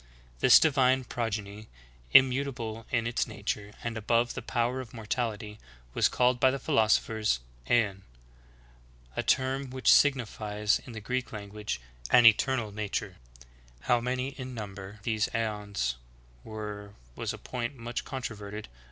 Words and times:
This 0.39 0.57
divine 0.59 1.03
progeny, 1.03 1.67
im 2.11 2.29
mutable 2.31 2.87
in 2.89 3.05
its 3.05 3.27
nature, 3.27 3.73
and 3.83 3.95
above 3.95 4.33
the 4.33 4.41
power 4.41 4.81
of 4.81 4.95
mortality, 4.95 5.59
was 5.93 6.09
called, 6.09 6.39
by 6.39 6.49
the 6.49 6.57
philosophers. 6.57 7.39
Aeon— 7.69 8.01
a 9.15 9.21
term 9.21 9.67
wh^'ch 9.67 9.73
signi 9.91 10.13
'^Matt. 10.13 10.17
9:16, 10.17 10.17
17. 10.17 10.17
GNOSTICISM. 10.17 10.41
99 10.41 10.65
fies, 10.65 10.81
in 10.87 10.93
the 10.93 11.01
Greek 11.01 11.31
language, 11.31 11.81
an 12.09 12.25
eternal 12.25 12.71
nature. 12.71 13.17
How 13.81 13.99
many 14.01 14.29
in 14.29 14.55
number 14.55 14.99
these 15.03 15.29
Aeons 15.35 15.97
were 16.43 16.95
was 17.15 17.31
a 17.31 17.37
point 17.37 17.75
much 17.77 18.03
controverted 18.03 18.41
among 18.41 18.49
the 18.49 18.57
oriental 18.57 18.73
sages. 18.73 18.79